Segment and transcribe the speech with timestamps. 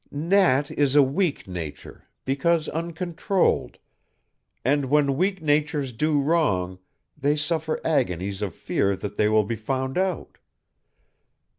[0.09, 3.77] "Nat is a weak nature, because uncontrolled,
[4.65, 6.79] and when weak natures do wrong
[7.15, 10.39] they suffer agonies of fear that they will be found out.